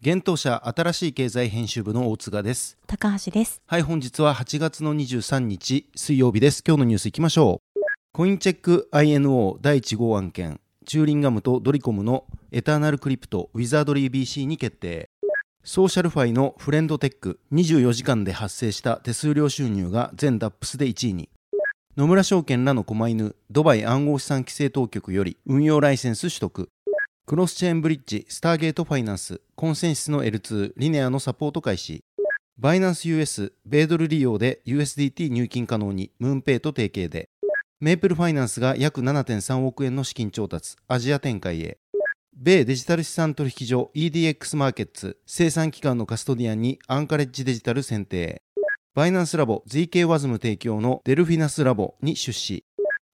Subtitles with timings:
[0.00, 2.78] 現当社新しい経済編集部の大塚です。
[2.86, 3.60] 高橋です。
[3.66, 6.62] はい本日は8月の23日水曜日です。
[6.64, 7.80] 今日のニュースいきましょう。
[8.12, 15.10] コインチェック INO 第1号案件Turingum とドリコムの Eternal Crypt Wizardry BC に決定。
[15.64, 21.28] SocialFi の friend.tech 24時間で発生した手数料収入が全 Dapps で1位に。
[21.96, 26.70] 野村証券らの狛犬ドバイ暗号資産規制当局より運用ライセンス取得
[27.28, 32.02] クロスチェーンブリッジスターゲートファイナンスコンセンシスの L2 リネアのサポート開始。
[32.56, 37.28] Binance US 米ドル利用で USDT 入金可能に MoonPay と提携で。
[37.80, 41.76] メープルファイナンスが約7.3億円の資金調達アジア展開へ。
[42.34, 48.40] 米デジタル資産取引所 EDX マーケッツ生産機関のカストディアンにアンカレッジデジタル選定
[48.94, 52.64] バイナンスラボ ZK ワズム提供のデルフィナスラボに出資。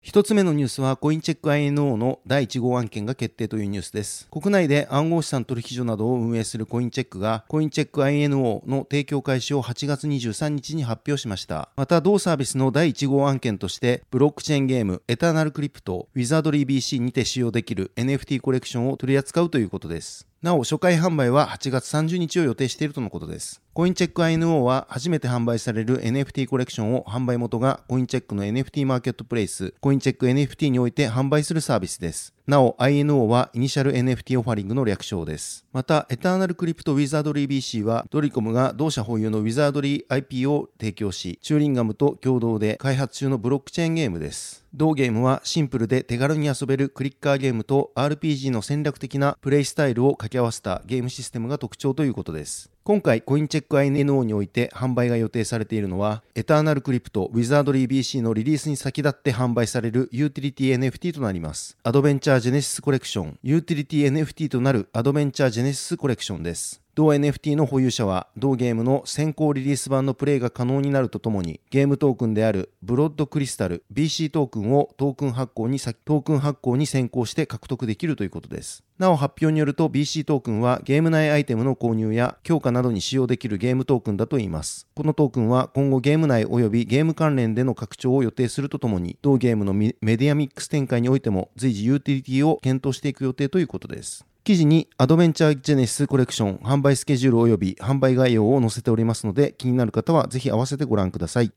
[0.06, 4.28] 一つ目のニュースはコインチェック INO の第1号案件が決定というニュースです。
[4.30, 11.70] 国内で暗号資産取引所などを運営するコインチェックがコインチェック INO の提供開始を8月23日に発表しました。
[11.74, 20.26] また同サービスの第1号案件としてブロックチェーンゲームエターナルクリプトウィザードリー BC にて使用できる NFT コレクションを取り扱うということです。
[20.44, 23.62] なお、初回販売は8月30日を予定しているとのことです。
[23.72, 32.34] コインチェック INO は初めて販売される NFT コレクションを販売元がコインチェックの NFT マーケットプレイス、コインチェック NFT において販売するサービスです。
[32.46, 35.64] なお、INO はイニシャル NFT オファリングの略称です。
[35.72, 44.62] また、エターナルクリプトウィザードリー BC はドリコムが同社保有のウィザードリー IP を提供し、 Turingum と共同で開発中のブロックチェーンゲームです。
[44.74, 52.73] 同ゲームはシンプルで手軽に遊べるクリッカーゲームと RPG の戦略的なプレイスタイルを掛け合わせたゲームシステムが特徴ということです。
[52.86, 61.78] 今回コインチェック INO において販売が予定されているのはエターナルクリプトウィザードリー BC のリリースに先立って販売されるユーティリティ NFT となります。
[61.82, 63.38] Adventurer Genesis Collection。
[63.42, 66.83] ユーティリティ NFT となるアドベンチャージェネシスコレクションです。
[66.96, 78.84] 同 NFT の保有者は同ゲームの先行リリース版のプレイが可能になるとともにゲームトークンであるブロッドクリスタル BC トークンをトークン発行にトークン発行に先行して獲得できるということです。
[78.96, 84.86] なお発表によると BC トークンはゲーム内アイテムの購入や強化などに使用できるゲームトークンだといいます。
[84.94, 94.24] このトークンは今後ゲーム内及びゲーム関連での拡張を予定するとともに同ゲームのメディアミックス展開においても随時ユーティリティを検討していく予定ということです。
[94.44, 101.50] 記事にアドベンチャージェネシスコレクション販売スケジュール及び販売概要を載せておりますので気になる方はぜひ合わせてご覧ください。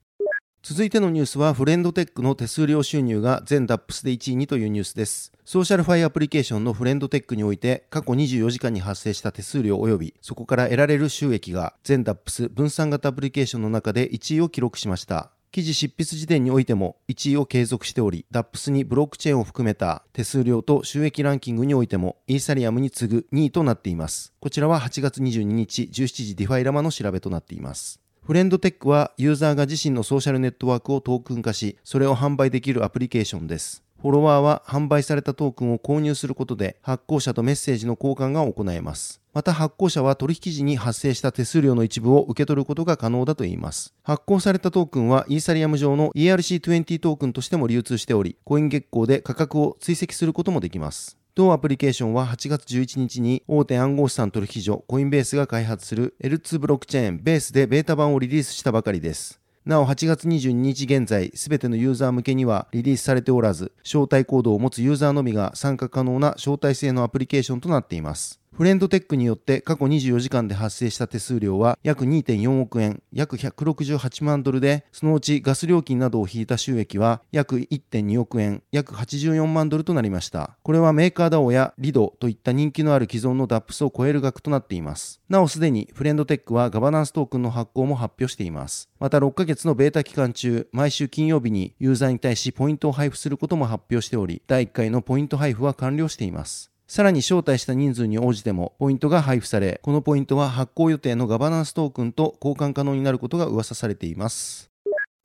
[0.64, 5.34] 続いてのニュースは friend.tech の手数料収入が全 Dapps で1位にというニュースです。
[5.44, 15.32] SocialFi アプリケーションの friend.tech において過去24時間に発生した手数料及びそこから得られる収益が全 Dapps 分散型アプリケーションの中で1位を記録しました。
[15.52, 24.34] 記事執筆時点においても1位を継続しており、DAPS にブロックチェーンを含めた手数料と収益ランキングにおいてもイーサリアムに次ぐ2位となっています。
[24.40, 28.00] こちらは8月22日17時 DefiLlama の調べとなっています。
[28.24, 33.84] friend.tech はユーザーが自身のソーシャルネットワークをトークン化し、それを販売できるアプリケーションです。
[34.02, 39.22] フォロワーは販売されたトークンを購入することで発行者とメッセージの交換が行えます。
[39.38, 43.94] また発行者は取引時に発生した手数料の一部を受け取ることが可能だといいます。
[44.02, 51.20] 発行されたトークンはイーサリアム上の ERC20 トークンとしても流通しており、コイン月光で価格を追跡することもできます。
[51.36, 59.40] 同アプリケーションは8月11日に大手暗号資産取引所コインベースが開発する L2 ブロックチェーンベースでベータ版をリリースしたばかりです。
[59.68, 68.40] なお8月22日現在、すべてのユーザー向けにはリリースされておらず、招待コードを持つユーザーのみが参加可能な招待制のアプリケーションとなっています。
[68.58, 80.58] フレンドテックによって過去24時間で発生した手数料は約2.4億円、約168万ドルで、そのうちガス料金などを引いた収益は約1.2億円、約84万ドルとなりました。
[80.64, 85.22] これはメーカー DAO やリドといった人気のある既存の DAPS を超える額となっています。
[85.30, 88.90] なおすでにフレンドテックはガバナンストークンの発行も発表しています。
[89.00, 96.72] また6ヶ月のベータ期間中、毎週金曜日にユーザーに対しポイントを配布することも発表しており、第1回のポイント配布は完了しています。
[96.88, 104.72] さらに招待した人数に応じてもポイントが配布され、このポイントは発行予定のガバナンストークンと交換可能になることが噂されています。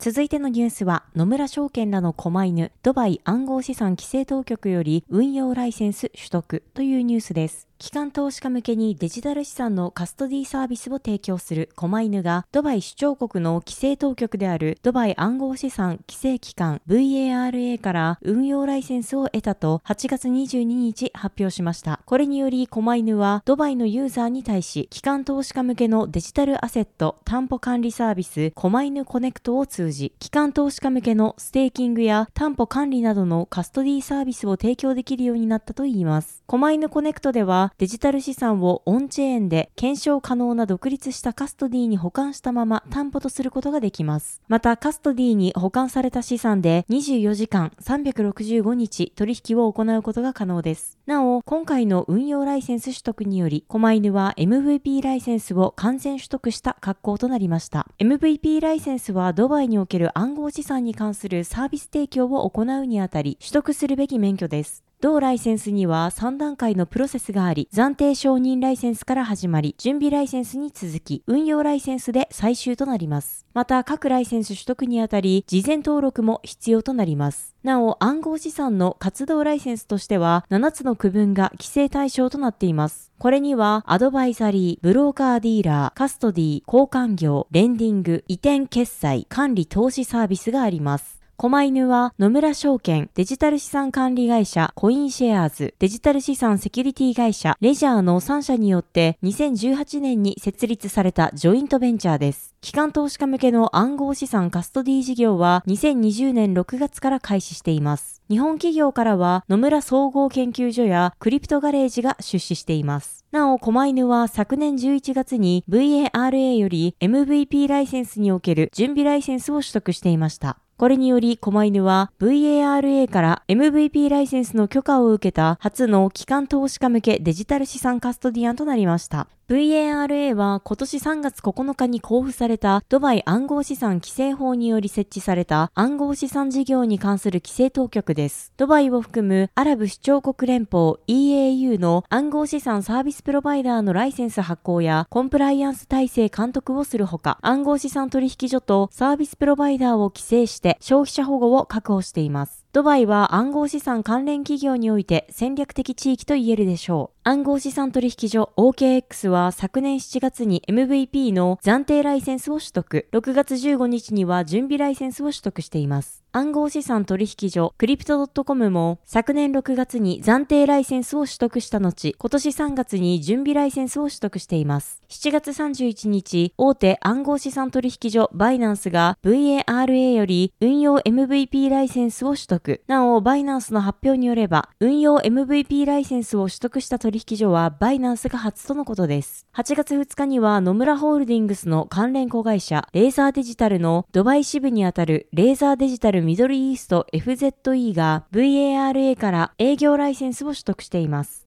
[0.01, 7.69] 続いてのニュースは、野村証券らの狛犬、ドバイ暗号資産規制当局より運用ライセンス取得というニュースです。
[7.83, 22.01] 機関投資家向けにデジタル資産のカストディサービスを提供する狛犬がドバイ首長国の規制当局であるドバイ暗号資産規制機関 VARA から運用ライセンスを得たと8月22日発表しました。
[22.07, 36.45] これにより狛犬はドバイのユーザーに対し機関投資家向けのデジタルアセット担保管理サービス Komainu Connect を通じ機関投資家向けのステーキングや担保管理などのカストディサービスを提供できるようになったといいます。
[36.47, 44.41] Komainu Connect ではデジタル資産をオンチェーンで検証可能な独立したカストディに保管したまま担保とすることができます。
[44.49, 50.99] また、カストディに保管された資産で24時間365日取引を行うことが可能です。
[51.07, 57.87] なお、今回の運用ライセンス取得により、狛犬は MVP ライセンスを完全取得した格好となりました。
[57.99, 64.85] MVP ライセンスはドバイにおける暗号資産に関するサービス提供を行うにあたり取得するべき免許です。
[65.03, 73.45] 同ライセンスには3段階のプロセスがあり、暫定承認ライセンスから始まり、準備ライセンスに続き、運用ライセンスで最終となります。
[73.53, 77.57] また、各ライセンス取得にあたり、事前登録も必要となります。
[77.65, 83.11] なお、暗号資産の活動ライセンスとしては、7つの区分が規制対象となっています。
[83.19, 91.22] これには、アドバイザリー、ブローカーディーラー、カストディー、交換業、レンディング、移転決済、管理投資サービスがあります。
[91.43, 102.55] 狛犬は野村証券、デジタル資産管理会社コインシェアーズ、デジタル資産セキュリティ会社レジャーの3社によって2018年に設立されたジョイントベンチャーです。
[102.61, 108.23] 機関投資家向けの暗号資産カストディ事業は2020年6月から開始しています。
[108.31, 113.25] 日本企業からは野村総合研究所やクリプトガレージが出資しています。
[113.33, 120.59] なお、狛犬は昨年11月に VARA より MVP ライセンスにおける準備ライセンスを取得していました。
[120.83, 129.29] これにより、狛犬は VARA から MVP ライセンスの許可を受けた初の機関投資家向けデジタル資産カストディアンとなりました。
[129.53, 138.55] VARA は今年3月9日に交付されたドバイ暗号資産規制法により設置された暗号資産事業に関する規制当局です。
[138.57, 152.62] ドバイを含むアラブ首長国連邦 EAU の暗号資産サービスプロバイダーのライセンス発行やコンプライアンス体制監督をするほか、暗号資産取引所とサービスプロバイダーを規制して消費者保護を確保しています。
[152.75, 157.21] ドバイは暗号資産関連企業において戦略的地域と言えるでしょう。
[157.23, 166.22] 暗号資産取引所 OKX は昨年7月に MVP の暫定ライセンスを取得、6月15日には準備ライセンスを取得しています。
[166.35, 175.03] 暗号資産取引所クリプト .com も昨年6月に暫定ライセンスを取得した後、今年3月に準備ライセンスを取得しています。
[175.11, 182.83] 7月31日、大手暗号資産取引所バイナンスが VARA より運用 MVP ライセンスを取得。
[182.87, 189.47] なお、バイナンスの発表によれば、運用 MVP ライセンスを取得した取引所はバイナンスが初とのことです。
[189.55, 201.47] 8月2日には野村ホールディングスの関連子会社、レーザーデジタルのドバイ支部にあたるレーザーデジタルミドルイースト FZE が VARA から営業ライセンスを取得しています。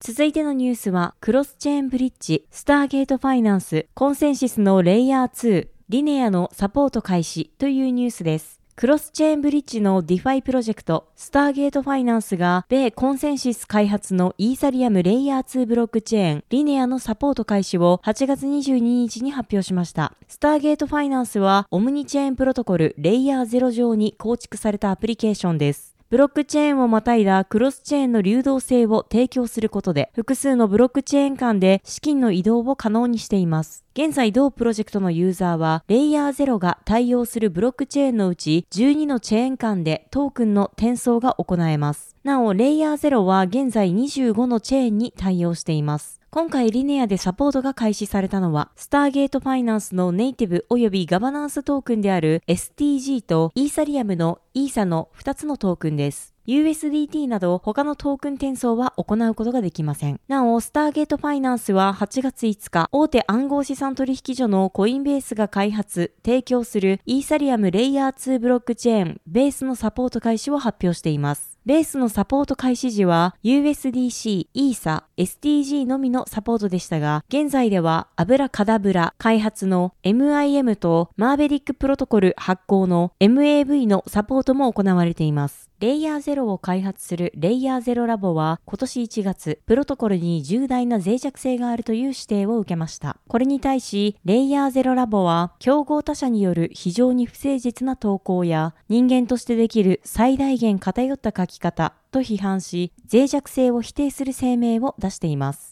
[0.00, 8.61] 続いてのニュースは、クロスチェーンブリッジ、 Stargate Finance、ConsenSys のレイヤー2、Linea のサポート開始というニュースです。
[8.74, 20.14] クロスチェーンブリッジの DeFi プロジェクト、 Stargate Finance が、米 ConsenSys 開発のイーサリアムレイヤー2ブロックチェーン、 Linea のサポート開始を8月22日に発表しました。
[20.26, 25.91] Stargate Finance は、オムニチェーンプロトコルレイヤー0上に構築されたアプリケーションです。
[26.12, 33.86] ブロックチェーンをまたいだクロスチェーンの流動性を提供することで、複数のブロックチェーン間で資金の移動を可能にしています。
[33.94, 42.14] 現在同プロジェクトのユーザーは、レイヤー0が対応するブロックチェーンのうち12のチェーン間でトークンの転送が行えます。
[42.24, 46.21] なお、レイヤー0は現在25のチェーンに対応しています。
[46.34, 56.32] 今回リネアでサポートが開始されたのは、スターゲートファイナンスのネイティブ及びガバナンストークンである STG とイーサリアムのイーサの2つのトークンです。
[56.46, 60.20] USDT など他のトークン転送は行うことができません。
[60.26, 71.51] なお、スターゲートファイナンスは8月5日、大手暗号資産取引所のコインベースが開発、提供するイーサリアムレイヤー2ブロックチェーン、ベースのサポート開始を発表しています。
[71.64, 85.71] ベースのサポート開始時は USDC、ESA、SDG のみのサポートでしたが、現在ではアブラカダブラ開発の MIM とマーベリックプロトコル発行の MAV のサポートも行われています。
[85.82, 93.16] レイヤーゼロを開発するレイヤーゼロラボは今年1月、プロトコルに重大な脆弱性があるという指定を受けました。
[93.26, 105.71] これに対し、レイヤーゼロラボは競合他社による非常に不誠実な投稿や人間としてできる最大限偏った書き方と批判し、脆弱性を否定する声明を出しています。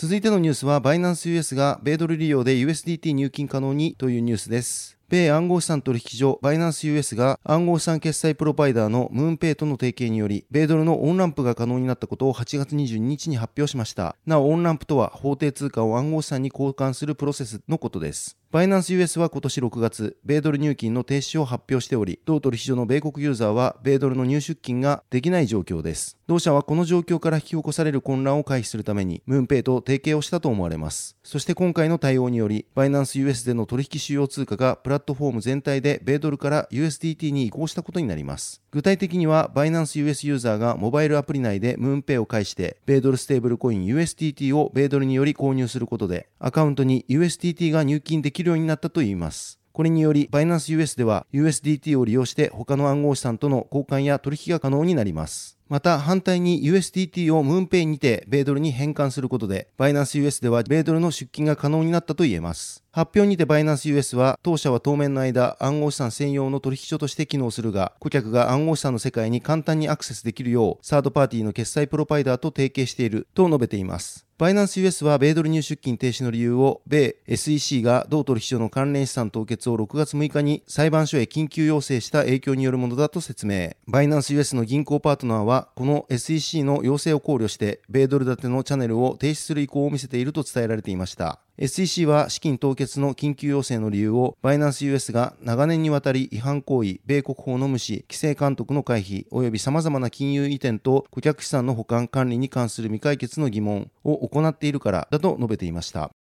[0.00, 4.96] 続いてのニュースは、バイナンス US が米ドル利用で USDT 入金可能にというニュースです。
[5.08, 14.14] 米暗号資産取引所バイナンス US が暗号資産決済プロバイダーのムーンペイとの提携により、米ドルのオンランプが可能になったことを8月22日に発表しました。
[14.24, 18.37] なお、オンランプとは法定通貨を暗号資産に交換するプロセスのことです。
[18.50, 26.16] バイナンス US は今年6月、米ドル入金の停止を発表しており、同取引所の米国ユーザーは米ドルの入出金ができない状況です。
[26.26, 31.18] 同社はこの状況から引き起こされる混乱を回避するために、ムーンペイと提携をしたと思われます。
[31.22, 38.62] そして今回の対応により、バイナンス US での取引主要通貨がプラットフォーム全体で米ドルから USDT に移行したことになります。
[38.70, 49.58] 具体的には、バイナンス US ユーザーがモバイルアプリ内でムーンペイを介して、米ドルステーブルコイン USDT を米ドルにより購入することで、アカウントに USDT が入金できるようになったといいます。
[49.72, 55.56] これにより、バイナンス US では USDT を利用して他の暗号資産との交換や取引が可能になります。
[55.68, 62.82] また反対に USDT をムーンペイにて米ドルに変換することで、バイナンス US では米ドルの出金が可能になったと言えます。
[62.90, 74.27] 発表にてバイナンス US は、当社は当面の間、暗号資産専用の取引所として機能するが、顧客が暗号資産の世界に簡単にアクセスできるよう、サードパーティーの決済プロバイダーと提携していると述べています。
[74.38, 83.72] バイナンス US は米ドル入出金停止の理由を、米 SEC が同取引所の関連資産凍結を6月6日に裁判所へ緊急要請した影響によるものだと説明。
[83.88, 91.40] バイナンス US の銀行パートナーは、この SEC の要請を考慮して、米ドル建てのチャンネルを停止する意向を見せていると伝えられていました。
[91.60, 106.12] SEC は資金凍結の緊急要請の理由を、バイナンス US が長年にわたり違反行為、米国法の無視、規制監督の回避、及び様々な金融移転と顧客資産の保管管理に関する未解決の疑問を行っているからだと述べていました。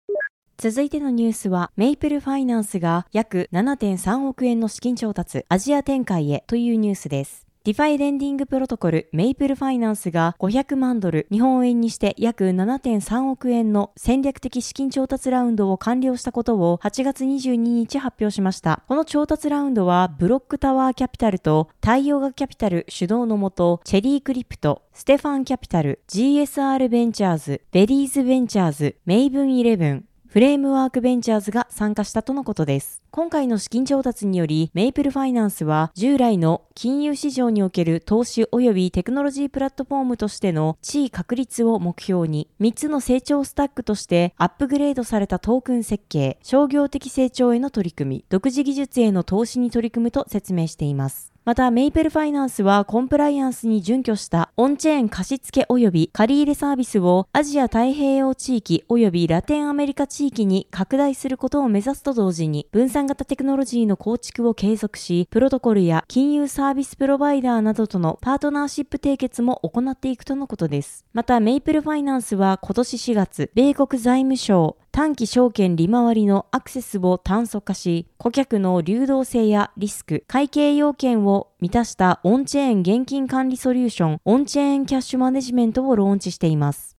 [0.57, 7.46] 続いてのニュースは、 Maple Finance が約7.3億円の資金調達、アジア展開へというニュースです。
[7.67, 18.83] DeFi レンディングプロトコル Maple Finance が500万ドル、日本円にして約7.3億円の戦略的資金調達ラウンドを完了したことを8月22日発表しました。
[18.87, 30.05] この調達ラウンドは BlockTower Capital と Tioga Capital 主導のもと、 Cherry Crypto、ステファンキャピタル、GSR Ventures、ベリーズベンチャーズ、 Maven 11、
[30.37, 33.01] Framework Ventures が参加したとのことです。
[33.09, 51.33] 今回の資金調達により、 Maple Finance は従来の金融市場における投資及びテクノロジープラットフォームとしての地位確立を目標に、3つの成長スタックとしてアップグレードされたトークン設計、商業的成長への取り組み、独自技術への投資に取り組むと説明しています。
[51.47, 71.05] また、 Maple Finance はコンプライアンスに準拠したオンチェーン貸付及び借入サービスをアジア太平洋地域及びラテンアメリカ地域に拡大することを目指すと同時に、分散型テクノロジーの構築を継続し、プロトコルや金融サービスプロバイダーなどとのパートナーシップ締結も行っていくとのことです。
[71.13, 86.97] また、メイプルファイナンスは今年4月、米国財務省、短期証券利回りのアクセスを炭素化し、顧客の流動性やリスク、会計要件を満たしたオンチェーン現金管理ソリューション、オンチェーンキャッシュマネジメントをローンチしています。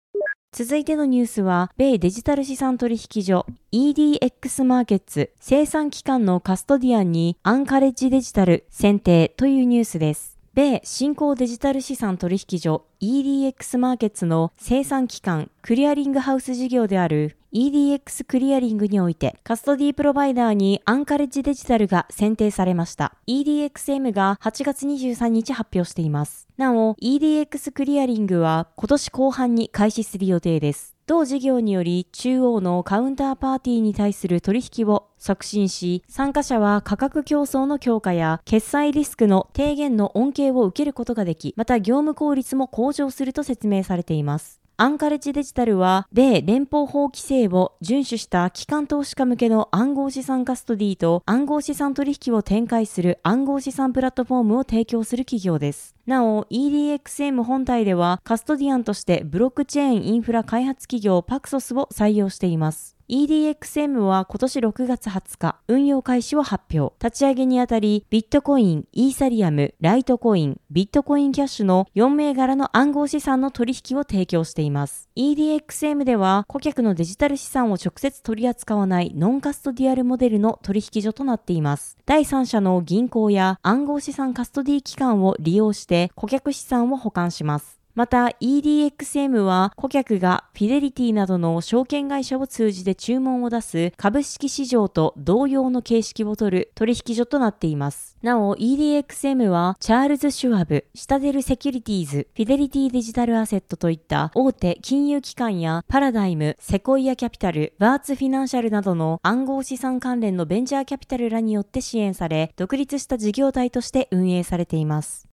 [0.52, 10.38] 続いてのニュースは、米デジタル資産取引所 EDX マーケッツ生産機関のカストディアンにアンカレッジデジタル選定というニュースです。
[10.54, 23.14] 米新興デジタル資産取引所 EDX マーケッツの生産機関クリアリングハウス事業である EDX クリアリングにおいてカストディプロバイダーにアンカレッジデジタルが選定されました。
[23.26, 26.46] EDXM が8月23日発表しています。
[26.58, 30.94] なお、EDX クリアリングは今年後半に開始する予定です。
[31.06, 44.60] 同事業により中央のカウンターパーティーに対する取引を促進し、参加者は価格競争の強化や決済リスクの低減の恩恵を受けることができ、また業務効率も向上すると説明されています。
[44.80, 55.96] アンカレッジデジタルは、米連邦法規制を遵守した機関投資家向けの暗号資産カストディと暗号資産取引を展開する暗号資産プラットフォームを提供する企業です。
[56.06, 62.97] なお、EDXM 本体ではカストディアンとしてブロックチェーンインフラ開発企業パクソスを採用しています。
[63.10, 66.94] EDXM は今年6月20日、運用開始を発表。
[67.02, 75.08] 立ち上げにあたり、ビットコイン、イーサリアム、ライトコイン、ビットコインキャッシュの4銘柄の暗号資産の取引を提供しています。
[75.16, 81.96] EDXM では、顧客のデジタル資産を直接取り扱わないノンカストディアルモデルの取引所となっています。
[82.04, 87.77] 第三者の銀行や暗号資産カストディ機関を利用して顧客資産を保管します。
[87.98, 98.16] また EDXM は顧客がフィデリティなどの証券会社を通じて注文を出す株式市場と同様の形式をとる取引所となっています。
[98.22, 115.27] なお EDXM はチャールズ・シュワブ、シタデル・セキュリティーズ、フィデリティデジタルアセットといった大手金融機関やパラダイム、セコイアキャピタル、バーツフィナンシャルなどの暗号資産関連のベンチャーキャピタルらによって支援され、独立した事業体として運営されています。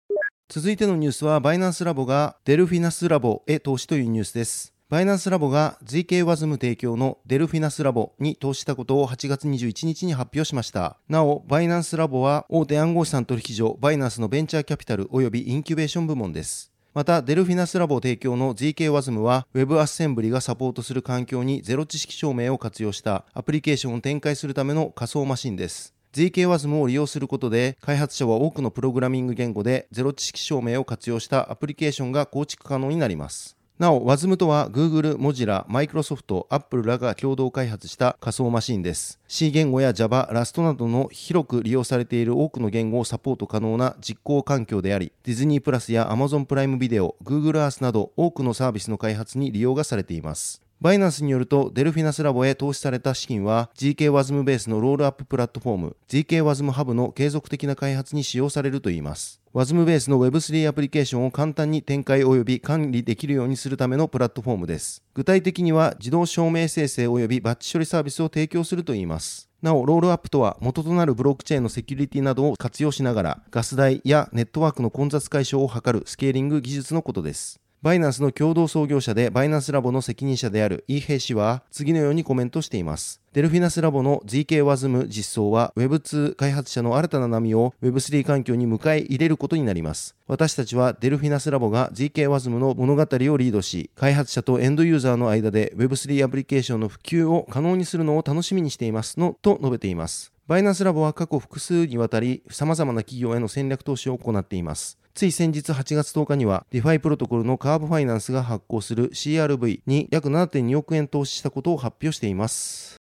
[0.53, 4.73] 続いてのニュースは、バイナンスラボがデルフィナスラボへ投資というニュースです。
[4.89, 10.97] バイナンスラボが ZK ワズム提供のデルフィナスラボに投資したことを8月21日に発表しました。
[11.07, 16.73] なお、バイナンスラボは大手暗号資産取引所バイナンスのベンチャーキャピタル及びインキュベーション部門です。
[16.93, 25.93] また、デルフィナスラボ提供の ZK ワズムは Web アッセンブリがサポートする環境にゼロ知識証明を活用したアプリケーションを展開するための仮想マシンです。
[26.13, 33.55] ZKWASM を利用することで、開発者は多くのプログラミング言語でゼロ知識証明を活用したアプリケーションが構築可能になります。
[33.81, 39.19] なお、WASM とは Google、Mozilla、Microsoft、Apple らが共同開発した仮想マシンです。
[39.27, 50.61] C 言語や Java、Rust などの広く利用されている多くの言語をサポート可能な実行環境であり、ディズニープラスや Amazon プライムビデオ、Google Earth など多くのサービスの開発に利用がされています。
[50.81, 59.39] バイナンスによると、デルフィナスラボへ投資された資金は、GKWASM ベースのロールアッププラットフォーム、GKWASM ハブの継続的な開発に使用されるといいます。
[59.53, 65.03] WASM ベースの Web3 アプリケーションを簡単に展開及び管理できるようにするためのプラットフォームです。
[65.13, 69.51] 具体的には、自動証明生成及びバッチ処理サービスを提供するといいます。
[69.61, 77.60] なお、ロールアップとは元となるブロックチェーンのセキュリティなどを活用しながら、ガス代やネットワークの混雑解消を図るスケーリング技術のことです。
[77.83, 83.21] バイナンスの共同創業者でバイナンスラボの責任者であるイーヘイ氏は次のようにコメントしています。
[83.33, 90.15] デルフィナスラボの ZK-WASM 実装は Web2 開発者の新たな波を Web3 環境に迎え入れることになります。
[90.27, 93.05] 私たちはデルフィナスラボが ZK-WASM の物語を
[93.37, 100.31] リードし、開発者とエンドユーザーの間で Web3 アプリケーションの普及を可能にするのを楽しみにしていますのと述べています。
[100.45, 105.00] バイナンスラボは過去複数にわたり様々な企業への戦略投資を行っています。
[105.13, 113.01] つい先日8月10日には、 DeFi プロトコルのカーブファイナンスが発行する CRV に約7.2億円投資したことを発表しています。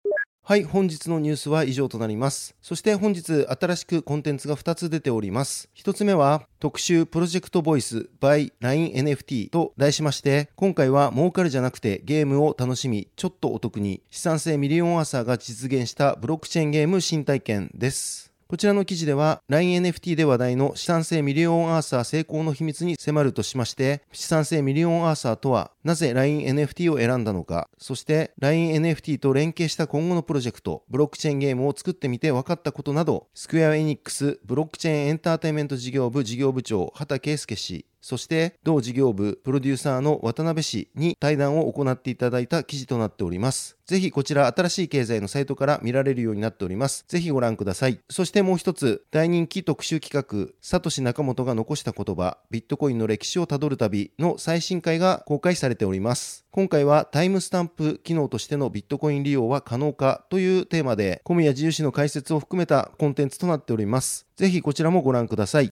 [0.44, 2.56] はい、本日のニュースは以上となります。
[2.60, 5.68] そして本日新しくコンテンツが2つ出ております。
[5.76, 18.31] 1つ目は特集プロジェクトボイス by LINENFT と題しまして、今回は儲かるじゃなくてゲームを楽しみ、ちょっとお得に資産性ミリオンアーサーが実現したブロックチェーンゲーム新体験です。
[18.52, 43.78] こちらの記事では LINENFT で話題の資産性ミリオンアーサー成功の秘密に迫るとしまして資産性ミリオンアーサーとはなぜ LINENFT を選んだのかそして LINENFT と連携した今後のプロジェクトブロックチェーンゲームを作ってみて分かったことなどスクエアエニックスブロックチェーンエンターテインメント事業部事業部長畑圭介氏そして同事業部プロデューサーの渡辺氏に対談を行っていただいた記事となっております。
[43.86, 47.04] ぜひこちら新しい経済のサイトから見られるようになっております。
[47.08, 48.00] ぜひご覧ください。
[48.08, 56.46] そしてもう一つ、大人気特集企画、サトシ仲本が残した言葉、ビットコインの歴史をたどる旅の最新回が公開されております。
[56.52, 64.26] 今回はタイムスタンプ機能としてのビットコイン利用は可能かというテーマで、小宮自由氏の解説を含めたコンテンツとなっております。
[64.36, 65.70] ぜひこちらもご覧ください。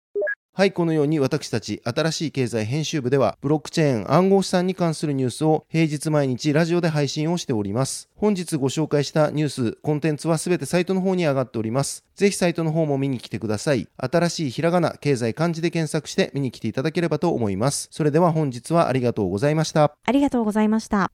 [0.53, 8.09] はい、このように私たち新しい経済編集部ではブロックチェーン暗号資産に関するニュースを平日毎日ラジオで配信をしております。
[8.17, 12.05] 本日ご紹介したニュース、コンテンツはすべてサイトの方に上がっております。
[12.17, 13.89] ぜひサイトの方も見に来てください。
[13.97, 17.89] 新しいひらがな、経済漢字で検索して見に来ていただければと思います。
[17.93, 19.95] それでは本日はありがとうございました。
[20.05, 21.11] ありがとうございました。